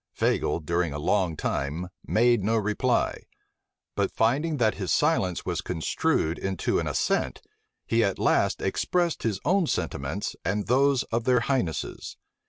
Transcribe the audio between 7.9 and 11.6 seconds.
at last expressed his own sentiments and those of their